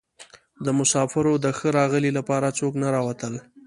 د 0.65 0.67
مسافرو 0.79 1.33
د 1.43 1.45
ښه 1.57 1.69
راغلي 1.79 2.11
لپاره 2.17 2.55
څوک 2.59 2.73
نه 2.81 2.87
راوتل. 2.95 3.33